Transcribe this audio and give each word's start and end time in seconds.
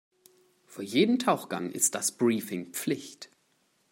Vor 0.65 0.83
jedem 0.83 1.19
Tauchgang 1.19 1.69
ist 1.69 1.93
das 1.93 2.11
Briefing 2.17 2.73
Pflicht. 2.73 3.29